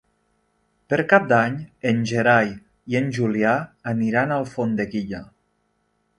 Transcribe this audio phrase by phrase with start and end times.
[0.93, 1.59] Per Cap d'Any
[1.91, 2.49] en Gerai
[2.95, 3.53] i en Julià
[3.93, 5.23] aniran a Alfondeguilla.